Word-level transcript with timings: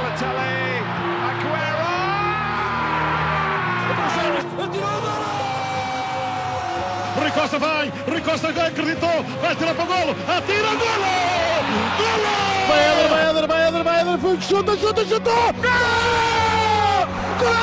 Balotelli, 0.00 0.80
Aguero! 1.28 1.90
Rui 7.16 7.30
Costa 7.32 7.58
vai, 7.58 7.92
Rui 8.08 8.20
Costa 8.22 8.52
já 8.52 8.66
acreditou, 8.68 9.22
vai 9.42 9.54
tirar 9.56 9.74
para 9.74 9.84
o 9.84 9.86
golo, 9.86 10.16
atira, 10.26 10.68
golo! 10.68 11.12
Golo! 11.98 12.30
Vai 12.68 12.80
Éder, 12.84 13.08
vai 13.10 13.28
Éder, 13.28 13.46
vai 13.46 13.68
Éder, 13.68 13.84
vai 13.84 14.18
foi, 14.18 14.40
chuta, 14.40 14.76
chuta, 14.76 15.04
chuta! 15.04 15.30
Gol! 17.40 17.60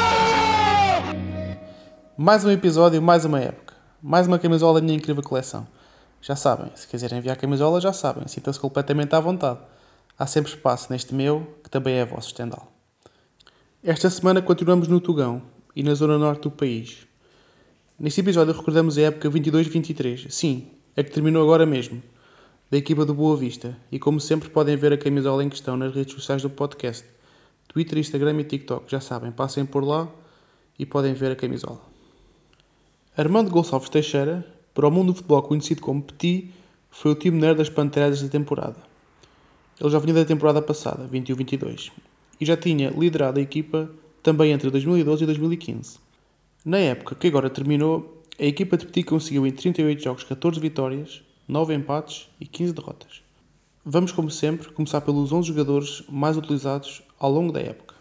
Mais 2.15 2.45
um 2.45 2.51
episódio, 2.51 3.01
mais 3.01 3.25
uma 3.25 3.39
época. 3.39 3.73
Mais 4.01 4.27
uma 4.27 4.37
camisola 4.37 4.79
da 4.79 4.85
minha 4.85 4.97
incrível 4.97 5.23
coleção. 5.23 5.65
Já 6.21 6.35
sabem, 6.35 6.71
se 6.75 6.87
quiserem 6.87 7.17
enviar 7.17 7.35
camisola, 7.37 7.81
já 7.81 7.93
sabem, 7.93 8.27
sintam-se 8.27 8.59
completamente 8.59 9.15
à 9.15 9.19
vontade. 9.19 9.59
Há 10.19 10.25
sempre 10.25 10.51
espaço 10.51 10.91
neste 10.91 11.13
meu, 11.13 11.45
que 11.67 11.71
também 11.71 11.95
é 11.95 12.05
vosso 12.05 12.29
estendal. 12.29 12.71
Esta 13.83 14.09
semana 14.09 14.41
continuamos 14.41 14.87
no 14.87 15.01
Tugão 15.01 15.41
e 15.75 15.83
na 15.83 15.93
zona 15.95 16.17
norte 16.17 16.43
do 16.43 16.51
país. 16.51 17.05
Neste 17.99 18.21
episódio 18.21 18.53
recordamos 18.53 18.97
a 18.97 19.01
época 19.01 19.29
22-23, 19.29 20.29
sim, 20.29 20.69
a 20.95 21.03
que 21.03 21.11
terminou 21.11 21.43
agora 21.43 21.65
mesmo, 21.65 22.01
da 22.71 22.77
equipa 22.77 23.03
do 23.03 23.13
Boa 23.13 23.35
Vista, 23.35 23.77
e 23.91 23.99
como 23.99 24.17
sempre 24.21 24.49
podem 24.49 24.77
ver 24.77 24.93
a 24.93 24.97
camisola 24.97 25.43
em 25.43 25.49
questão 25.49 25.75
nas 25.75 25.93
redes 25.93 26.13
sociais 26.13 26.41
do 26.41 26.49
podcast, 26.49 27.05
Twitter, 27.67 27.97
Instagram 27.97 28.39
e 28.39 28.43
TikTok, 28.45 28.89
já 28.89 29.01
sabem, 29.01 29.29
passem 29.29 29.65
por 29.65 29.83
lá 29.83 30.07
e 30.79 30.85
podem 30.85 31.13
ver 31.13 31.33
a 31.33 31.35
camisola. 31.35 31.81
Armando 33.17 33.51
Gonçalves 33.51 33.89
Teixeira, 33.89 34.47
para 34.73 34.87
o 34.87 34.91
mundo 34.91 35.07
do 35.07 35.15
futebol 35.15 35.43
conhecido 35.43 35.81
como 35.81 36.01
Petit, 36.01 36.49
foi 36.89 37.11
o 37.11 37.15
time 37.15 37.37
nerd 37.37 37.57
das 37.57 37.69
Panteras 37.69 38.21
da 38.21 38.29
temporada. 38.29 38.86
Ele 39.79 39.89
já 39.89 39.99
vinha 39.99 40.13
da 40.13 40.25
temporada 40.25 40.61
passada, 40.61 41.07
21-22, 41.07 41.91
e 42.39 42.45
já 42.45 42.57
tinha 42.57 42.89
liderado 42.89 43.39
a 43.39 43.43
equipa 43.43 43.89
também 44.23 44.51
entre 44.51 44.69
2012 44.69 45.23
e 45.23 45.25
2015. 45.25 45.99
Na 46.65 46.79
época 46.79 47.15
que 47.15 47.27
agora 47.27 47.49
terminou, 47.49 48.23
a 48.39 48.43
equipa 48.43 48.75
de 48.75 48.85
Petit 48.85 49.03
conseguiu 49.03 49.45
em 49.47 49.51
38 49.51 50.03
jogos 50.03 50.23
14 50.23 50.59
vitórias, 50.59 51.21
9 51.47 51.73
empates 51.73 52.27
e 52.39 52.45
15 52.45 52.73
derrotas. 52.73 53.21
Vamos, 53.85 54.11
como 54.11 54.29
sempre, 54.29 54.69
começar 54.69 55.01
pelos 55.01 55.31
11 55.31 55.47
jogadores 55.47 56.03
mais 56.09 56.35
utilizados 56.35 57.01
ao 57.17 57.31
longo 57.31 57.53
da 57.53 57.61
época. 57.61 57.95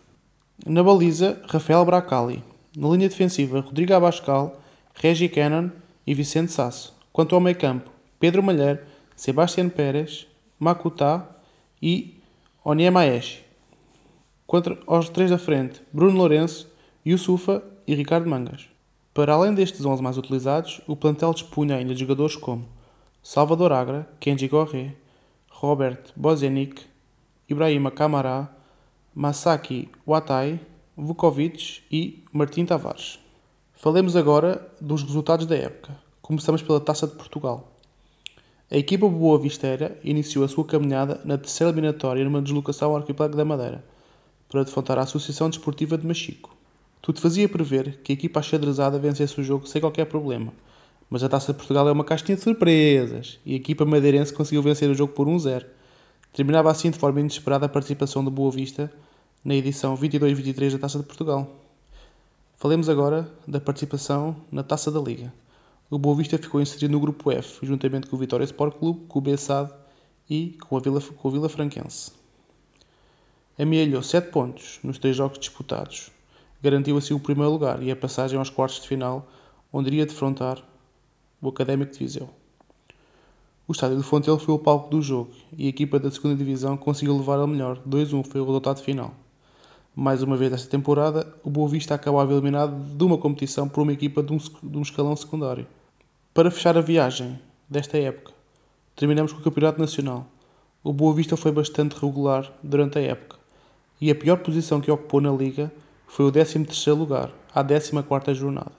Na 0.66 0.82
baliza, 0.82 1.40
Rafael 1.46 1.84
Bracali. 1.84 2.42
Na 2.76 2.88
linha 2.88 3.08
defensiva, 3.08 3.60
Rodrigo 3.60 3.94
Abascal, 3.94 4.60
Regi 4.94 5.28
Cannon 5.28 5.70
e 6.06 6.12
Vicente 6.12 6.50
Sasso. 6.50 6.94
Quanto 7.12 7.34
ao 7.34 7.40
meio 7.40 7.56
campo, 7.56 7.90
Pedro 8.18 8.42
Malher, 8.42 8.84
Sebastián 9.14 9.68
Pérez, 9.68 10.26
Makutá 10.58 11.35
e 11.80 12.20
Onyemaeshi. 12.64 13.44
Quanto 14.46 14.78
aos 14.86 15.08
três 15.08 15.30
da 15.30 15.38
frente, 15.38 15.82
Bruno 15.92 16.18
Lourenço, 16.18 16.70
Yusufa 17.04 17.62
e 17.86 17.94
Ricardo 17.94 18.28
Mangas. 18.28 18.68
Para 19.12 19.34
além 19.34 19.54
destes 19.54 19.84
11 19.84 20.02
mais 20.02 20.18
utilizados, 20.18 20.80
o 20.86 20.94
plantel 20.94 21.32
dispunha 21.32 21.76
ainda 21.76 21.94
de 21.94 22.00
jogadores 22.00 22.36
como 22.36 22.66
Salvador 23.22 23.72
Agra, 23.72 24.08
Kenji 24.20 24.46
Gorré, 24.46 24.94
Robert 25.50 26.12
Bozenic, 26.14 26.82
Ibrahima 27.48 27.90
Camará, 27.90 28.48
Masaki 29.14 29.88
Watai, 30.06 30.60
Vukovic 30.96 31.82
e 31.90 32.24
Martim 32.32 32.64
Tavares. 32.64 33.18
Falemos 33.72 34.16
agora 34.16 34.66
dos 34.80 35.02
resultados 35.02 35.46
da 35.46 35.56
época. 35.56 35.96
Começamos 36.20 36.62
pela 36.62 36.80
Taça 36.80 37.06
de 37.06 37.14
Portugal. 37.14 37.75
A 38.68 38.76
equipa 38.76 39.08
Boa 39.08 39.38
Visteira 39.38 39.96
iniciou 40.02 40.44
a 40.44 40.48
sua 40.48 40.64
caminhada 40.64 41.20
na 41.24 41.38
terceira 41.38 41.72
eliminatória 41.72 42.24
numa 42.24 42.42
deslocação 42.42 42.90
ao 42.90 42.96
arquipélago 42.96 43.36
da 43.36 43.44
Madeira, 43.44 43.84
para 44.48 44.64
defrontar 44.64 44.98
a 44.98 45.02
Associação 45.02 45.48
Desportiva 45.48 45.96
de 45.96 46.04
Machico. 46.04 46.52
Tudo 47.00 47.20
fazia 47.20 47.48
prever 47.48 48.00
que 48.02 48.10
a 48.10 48.14
equipa 48.14 48.40
achadrezada 48.40 48.98
vencesse 48.98 49.40
o 49.40 49.44
jogo 49.44 49.68
sem 49.68 49.80
qualquer 49.80 50.06
problema, 50.06 50.52
mas 51.08 51.22
a 51.22 51.28
Taça 51.28 51.52
de 51.52 51.58
Portugal 51.58 51.88
é 51.88 51.92
uma 51.92 52.02
caixinha 52.02 52.34
de 52.34 52.42
surpresas 52.42 53.38
e 53.46 53.52
a 53.52 53.56
equipa 53.56 53.84
madeirense 53.84 54.32
conseguiu 54.32 54.62
vencer 54.62 54.90
o 54.90 54.94
jogo 54.94 55.12
por 55.12 55.28
1-0. 55.28 55.64
Terminava 56.32 56.68
assim 56.68 56.90
de 56.90 56.98
forma 56.98 57.20
inesperada 57.20 57.66
a 57.66 57.68
participação 57.68 58.24
do 58.24 58.32
Boa 58.32 58.50
Vista 58.50 58.92
na 59.44 59.54
edição 59.54 59.96
22-23 59.96 60.72
da 60.72 60.78
Taça 60.80 60.98
de 60.98 61.04
Portugal. 61.04 61.48
Falemos 62.56 62.88
agora 62.88 63.30
da 63.46 63.60
participação 63.60 64.34
na 64.50 64.64
Taça 64.64 64.90
da 64.90 64.98
Liga. 64.98 65.32
O 65.88 65.98
Boa 65.98 66.16
Vista 66.16 66.36
ficou 66.36 66.60
inserido 66.60 66.90
no 66.90 66.98
grupo 66.98 67.30
F, 67.30 67.64
juntamente 67.64 68.08
com 68.08 68.16
o 68.16 68.18
Vitória 68.18 68.42
Sport 68.42 68.76
Clube, 68.76 69.06
com 69.06 69.20
o 69.20 69.22
Bessade 69.22 69.72
e 70.28 70.58
com, 70.68 70.76
a 70.76 70.80
Vila, 70.80 71.00
com 71.00 71.28
o 71.28 71.30
Vila 71.30 71.48
Franquense. 71.48 72.10
Amealhou 73.56 74.02
7 74.02 74.32
pontos 74.32 74.80
nos 74.82 74.98
3 74.98 75.16
jogos 75.16 75.38
disputados. 75.38 76.10
Garantiu 76.60 76.96
assim 76.96 77.14
o 77.14 77.20
primeiro 77.20 77.52
lugar 77.52 77.80
e 77.84 77.92
a 77.92 77.94
passagem 77.94 78.36
aos 78.36 78.50
quartos 78.50 78.80
de 78.80 78.88
final, 78.88 79.28
onde 79.72 79.88
iria 79.88 80.04
defrontar 80.04 80.60
o 81.40 81.48
Académico 81.50 81.92
de 81.92 82.00
Viseu. 82.00 82.28
O 83.68 83.70
estádio 83.70 83.96
de 83.96 84.02
Fontelo 84.02 84.40
foi 84.40 84.54
o 84.54 84.58
palco 84.58 84.90
do 84.90 85.00
jogo 85.00 85.30
e 85.56 85.66
a 85.66 85.68
equipa 85.68 86.00
da 86.00 86.08
2 86.08 86.36
Divisão 86.36 86.76
conseguiu 86.76 87.16
levar 87.16 87.38
a 87.38 87.46
melhor. 87.46 87.80
2-1 87.88 88.26
foi 88.26 88.40
o 88.40 88.44
resultado 88.44 88.82
final. 88.82 89.14
Mais 89.98 90.22
uma 90.22 90.36
vez 90.36 90.52
esta 90.52 90.68
temporada, 90.68 91.26
o 91.42 91.48
Boa 91.48 91.66
Vista 91.70 91.94
acabava 91.94 92.30
eliminado 92.30 92.76
de 92.76 93.02
uma 93.02 93.16
competição 93.16 93.66
por 93.66 93.80
uma 93.80 93.94
equipa 93.94 94.22
de 94.22 94.30
um, 94.30 94.36
de 94.36 94.76
um 94.76 94.82
escalão 94.82 95.16
secundário. 95.16 95.66
Para 96.34 96.50
fechar 96.50 96.76
a 96.76 96.82
viagem 96.82 97.40
desta 97.66 97.96
época, 97.96 98.30
terminamos 98.94 99.32
com 99.32 99.40
o 99.40 99.42
Campeonato 99.42 99.80
Nacional. 99.80 100.26
O 100.84 100.92
Boa 100.92 101.14
Vista 101.14 101.34
foi 101.34 101.50
bastante 101.50 101.94
regular 101.94 102.52
durante 102.62 102.98
a 102.98 103.00
época 103.00 103.38
e 103.98 104.10
a 104.10 104.14
pior 104.14 104.36
posição 104.36 104.82
que 104.82 104.90
ocupou 104.90 105.18
na 105.18 105.32
Liga 105.32 105.72
foi 106.06 106.26
o 106.26 106.30
13º 106.30 106.94
lugar, 106.94 107.32
à 107.54 107.64
14ª 107.64 108.34
jornada, 108.34 108.72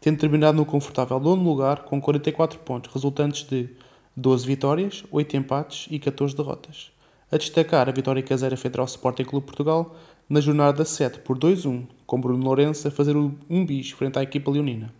tendo 0.00 0.18
terminado 0.18 0.56
no 0.56 0.64
confortável 0.64 1.20
nono 1.20 1.44
lugar 1.44 1.80
com 1.80 2.00
44 2.00 2.58
pontos, 2.60 2.90
resultantes 2.94 3.46
de 3.46 3.68
12 4.16 4.46
vitórias, 4.46 5.04
8 5.12 5.36
empates 5.36 5.86
e 5.90 5.98
14 5.98 6.34
derrotas. 6.34 6.90
A 7.30 7.36
destacar 7.36 7.90
a 7.90 7.92
vitória 7.92 8.22
caseira 8.22 8.56
feita 8.56 8.80
ao 8.80 8.86
Sporting 8.86 9.24
Clube 9.24 9.44
Portugal 9.44 9.94
na 10.28 10.40
jornada 10.40 10.84
7 10.84 11.20
por 11.20 11.38
2-1, 11.38 11.86
com 12.06 12.20
Bruno 12.20 12.44
Lourenço 12.44 12.88
a 12.88 12.90
fazer 12.90 13.16
um 13.16 13.64
bis 13.64 13.90
frente 13.90 14.18
à 14.18 14.22
equipa 14.22 14.50
leonina. 14.50 14.92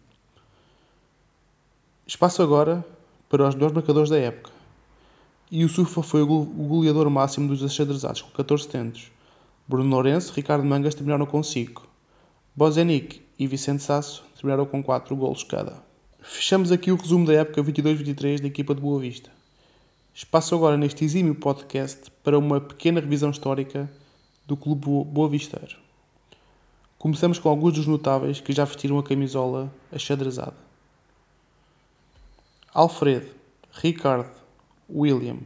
Espaço 2.06 2.42
agora 2.42 2.84
para 3.28 3.48
os 3.48 3.54
melhores 3.54 3.74
marcadores 3.74 4.10
da 4.10 4.18
época. 4.18 4.50
E 5.50 5.64
o 5.64 5.68
Sufa 5.68 6.02
foi 6.02 6.22
o 6.22 6.26
goleador 6.26 7.08
máximo 7.10 7.48
dos 7.48 7.64
achadrezados, 7.64 8.22
com 8.22 8.30
14 8.30 8.68
tentos. 8.68 9.10
Bruno 9.66 9.90
Lourenço 9.90 10.32
e 10.32 10.36
Ricardo 10.36 10.64
Mangas 10.64 10.94
terminaram 10.94 11.26
com 11.26 11.42
5. 11.42 11.86
Bozenic 12.54 13.22
e 13.38 13.46
Vicente 13.46 13.82
Sasso 13.82 14.24
terminaram 14.34 14.66
com 14.66 14.82
4 14.82 15.14
golos 15.16 15.42
cada. 15.42 15.84
Fechamos 16.20 16.72
aqui 16.72 16.90
o 16.90 16.96
resumo 16.96 17.26
da 17.26 17.34
época 17.34 17.62
22-23 17.62 18.40
da 18.40 18.46
equipa 18.46 18.74
de 18.74 18.80
Boa 18.80 19.00
Vista. 19.00 19.30
Espaço 20.14 20.54
agora 20.54 20.76
neste 20.76 21.04
exímio 21.04 21.34
podcast 21.34 22.10
para 22.24 22.38
uma 22.38 22.60
pequena 22.60 23.00
revisão 23.00 23.30
histórica 23.30 23.90
do 24.46 24.56
Clube 24.56 24.86
Boa 25.04 25.28
Visteiro. 25.28 25.76
Começamos 26.98 27.38
com 27.38 27.48
alguns 27.48 27.74
dos 27.74 27.86
notáveis 27.86 28.40
que 28.40 28.52
já 28.52 28.64
vestiram 28.64 28.98
a 28.98 29.02
camisola 29.02 29.72
achadrezada. 29.92 30.56
Alfredo, 32.72 33.34
Ricardo, 33.72 34.30
William, 34.88 35.38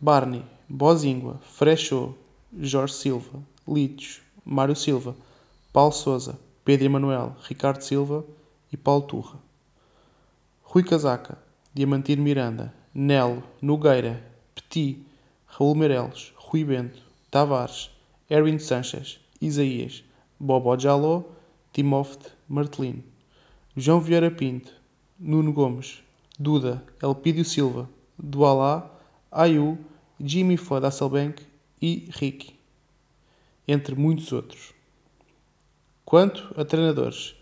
Barney, 0.00 0.44
Bozingua, 0.68 1.40
Frechot, 1.42 2.14
Jorge 2.60 2.94
Silva, 2.94 3.42
Litos, 3.66 4.20
Mário 4.44 4.76
Silva, 4.76 5.16
Paulo 5.72 5.92
Souza, 5.92 6.38
Pedro 6.64 6.86
Emanuel, 6.86 7.36
Ricardo 7.42 7.82
Silva 7.82 8.24
e 8.72 8.76
Paulo 8.76 9.02
Turra. 9.02 9.38
Rui 10.62 10.82
Casaca, 10.84 11.38
Diamantino 11.72 12.22
Miranda, 12.22 12.74
Nelo, 12.94 13.42
Nogueira, 13.60 14.22
Petit, 14.54 15.02
Raul 15.46 15.74
Meireles, 15.74 16.32
Rui 16.36 16.64
Bento, 16.64 17.02
Tavares, 17.30 17.90
Erwin 18.30 18.58
Sanchez, 18.58 19.18
Isaías, 19.40 20.04
Bobo 20.38 20.76
Jaló, 20.76 21.24
Timofte, 21.72 22.30
Martelino, 22.48 23.02
João 23.74 24.00
Vieira 24.00 24.30
Pinto, 24.30 24.70
Nuno 25.18 25.52
Gomes, 25.52 26.02
Duda, 26.38 26.84
Elpídio 27.02 27.44
Silva, 27.44 27.88
Dualá, 28.18 28.90
Ayu, 29.32 29.78
Jimmy 30.20 30.56
Floyd 30.56 30.84
Hasselbank 30.84 31.42
e 31.80 32.08
Ricky, 32.10 32.58
entre 33.66 33.94
muitos 33.94 34.32
outros. 34.32 34.74
Quanto 36.04 36.54
a 36.56 36.64
treinadores, 36.64 37.34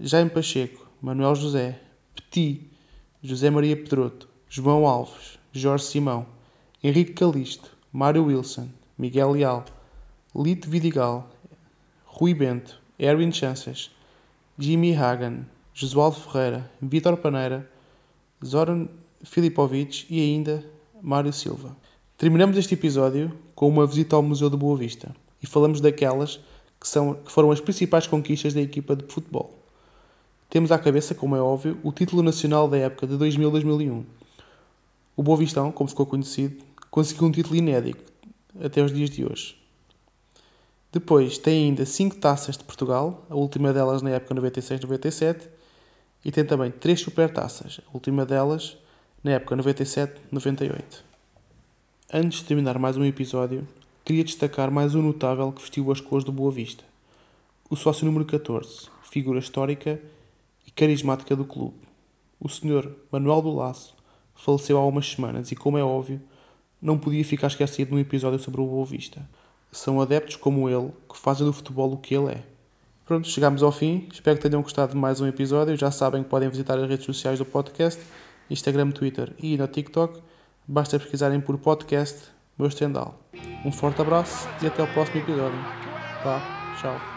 Jaime 0.00 0.30
Pacheco, 0.30 0.88
Manuel 1.00 1.34
José, 1.34 1.78
Petit, 2.14 2.70
José 3.22 3.50
Maria 3.50 3.76
Pedroto, 3.76 4.28
João 4.48 4.86
Alves, 4.86 5.38
Jorge 5.52 5.84
Simão, 5.84 6.26
Henrique 6.82 7.12
Calisto, 7.12 7.70
Mário 7.92 8.24
Wilson, 8.24 8.68
Miguel 8.98 9.32
Leal, 9.32 9.64
Lito 10.34 10.70
Vidigal, 10.70 11.28
Rui 12.06 12.32
Bento, 12.32 12.80
Erwin 12.98 13.30
Chances, 13.30 13.90
Jimmy 14.58 14.96
Hagan, 14.96 15.44
Josualdo 15.74 16.16
Ferreira, 16.16 16.70
Vítor 16.80 17.18
Paneira, 17.18 17.70
Zoran 18.42 18.88
Filipovic 19.22 20.06
e 20.08 20.22
ainda 20.22 20.64
Mário 21.02 21.34
Silva. 21.34 21.76
Terminamos 22.16 22.56
este 22.56 22.72
episódio 22.72 23.30
com 23.54 23.68
uma 23.68 23.86
visita 23.86 24.16
ao 24.16 24.22
Museu 24.22 24.48
de 24.48 24.56
Boa 24.56 24.74
Vista 24.74 25.14
e 25.42 25.46
falamos 25.46 25.82
daquelas 25.82 26.40
que, 26.80 26.88
são, 26.88 27.12
que 27.12 27.30
foram 27.30 27.50
as 27.50 27.60
principais 27.60 28.06
conquistas 28.06 28.54
da 28.54 28.62
equipa 28.62 28.96
de 28.96 29.04
futebol. 29.12 29.58
Temos 30.48 30.72
à 30.72 30.78
cabeça, 30.78 31.14
como 31.14 31.36
é 31.36 31.42
óbvio, 31.42 31.78
o 31.82 31.92
título 31.92 32.22
nacional 32.22 32.66
da 32.68 32.78
época 32.78 33.06
de 33.06 33.16
2000-2001. 33.16 34.02
O 35.14 35.22
Boa 35.22 35.36
Vistão, 35.36 35.70
como 35.70 35.90
ficou 35.90 36.06
conhecido, 36.06 36.64
conseguiu 36.90 37.28
um 37.28 37.32
título 37.32 37.54
inédito 37.54 38.02
até 38.58 38.82
os 38.82 38.90
dias 38.94 39.10
de 39.10 39.26
hoje. 39.26 39.61
Depois 40.92 41.38
tem 41.38 41.68
ainda 41.68 41.86
5 41.86 42.16
taças 42.16 42.58
de 42.58 42.64
Portugal, 42.64 43.24
a 43.30 43.34
última 43.34 43.72
delas 43.72 44.02
na 44.02 44.10
época 44.10 44.34
96-97, 44.34 45.48
e 46.22 46.30
tem 46.30 46.44
também 46.44 46.70
3 46.70 47.00
supertaças, 47.00 47.80
a 47.88 47.90
última 47.94 48.26
delas 48.26 48.76
na 49.24 49.30
época 49.30 49.56
97-98. 49.56 51.02
Antes 52.12 52.40
de 52.40 52.44
terminar 52.44 52.78
mais 52.78 52.98
um 52.98 53.04
episódio, 53.06 53.66
queria 54.04 54.22
destacar 54.22 54.70
mais 54.70 54.94
um 54.94 55.00
notável 55.00 55.50
que 55.50 55.62
vestiu 55.62 55.90
as 55.90 55.98
cores 55.98 56.24
do 56.24 56.30
Boa 56.30 56.52
Vista. 56.52 56.84
O 57.70 57.74
sócio 57.74 58.04
número 58.04 58.26
14, 58.26 58.88
figura 59.10 59.38
histórica 59.38 59.98
e 60.66 60.70
carismática 60.70 61.34
do 61.34 61.46
clube. 61.46 61.88
O 62.38 62.50
senhor 62.50 62.94
Manuel 63.10 63.40
do 63.40 63.54
Laço 63.54 63.96
faleceu 64.34 64.76
há 64.76 64.84
umas 64.84 65.10
semanas 65.10 65.50
e, 65.50 65.56
como 65.56 65.78
é 65.78 65.82
óbvio, 65.82 66.20
não 66.82 66.98
podia 66.98 67.24
ficar 67.24 67.46
esquecido 67.46 67.92
num 67.92 67.98
episódio 67.98 68.38
sobre 68.38 68.60
o 68.60 68.66
Boa 68.66 68.84
Vista. 68.84 69.26
São 69.72 70.00
adeptos 70.00 70.36
como 70.36 70.68
ele 70.68 70.92
que 71.10 71.18
fazem 71.18 71.46
do 71.46 71.52
futebol 71.52 71.92
o 71.92 71.96
que 71.96 72.14
ele 72.14 72.32
é. 72.32 72.42
Pronto, 73.06 73.26
chegamos 73.26 73.62
ao 73.62 73.72
fim. 73.72 74.06
Espero 74.12 74.36
que 74.36 74.48
tenham 74.48 74.62
gostado 74.62 74.92
de 74.92 74.98
mais 74.98 75.20
um 75.20 75.26
episódio. 75.26 75.76
Já 75.76 75.90
sabem 75.90 76.22
que 76.22 76.28
podem 76.28 76.48
visitar 76.48 76.78
as 76.78 76.88
redes 76.88 77.06
sociais 77.06 77.38
do 77.38 77.44
podcast, 77.44 78.00
Instagram, 78.50 78.90
Twitter 78.90 79.32
e 79.38 79.56
no 79.56 79.66
TikTok. 79.66 80.22
Basta 80.68 80.98
pesquisarem 80.98 81.40
por 81.40 81.58
podcast 81.58 82.28
Meu 82.58 82.68
Estendal. 82.68 83.18
Um 83.64 83.72
forte 83.72 84.00
abraço 84.00 84.48
e 84.62 84.66
até 84.66 84.82
o 84.82 84.92
próximo 84.92 85.20
episódio. 85.20 85.58
Tá? 86.22 86.76
Tchau. 86.80 87.11